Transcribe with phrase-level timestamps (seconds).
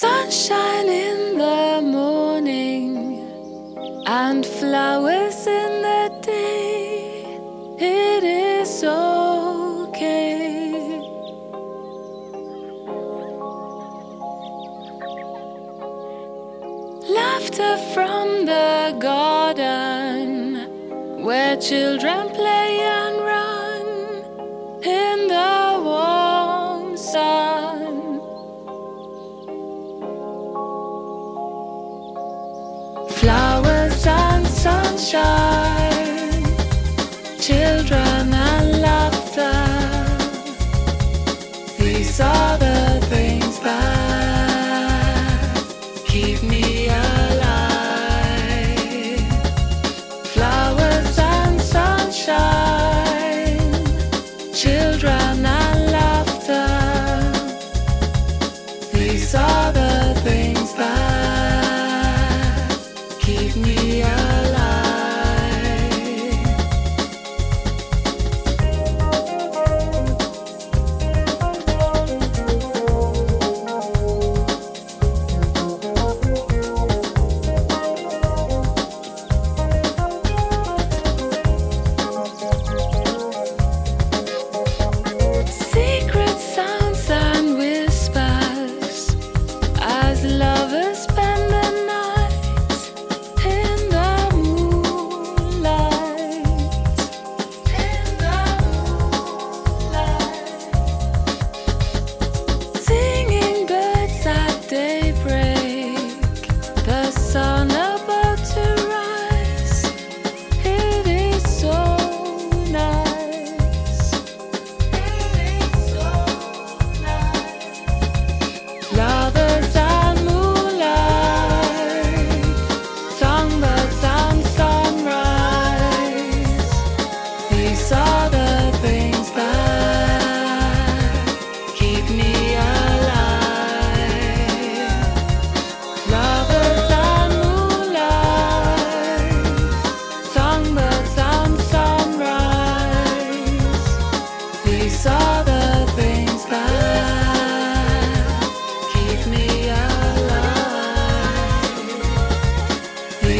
[0.00, 2.86] Sunshine in the morning
[4.06, 7.24] and flowers in the day.
[7.80, 10.20] It is okay.
[17.18, 20.30] Laughter from the garden
[21.24, 22.67] where children play
[34.68, 36.44] sunshine,
[37.40, 39.56] children and laughter.
[41.78, 42.80] These are the
[43.12, 44.58] things that
[46.12, 47.58] keep me alive.
[50.34, 53.60] Flowers and sunshine,
[54.62, 56.68] children and laughter.
[58.92, 59.94] These are the
[60.28, 61.88] things that
[63.20, 64.17] keep me alive.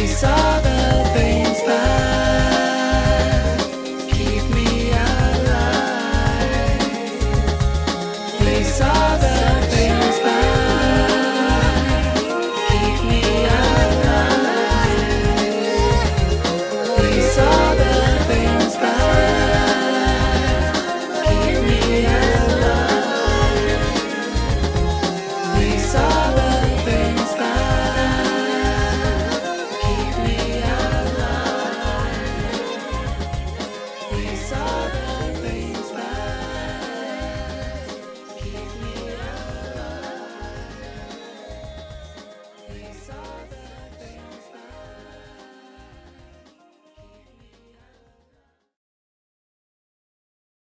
[0.09, 0.78] saw the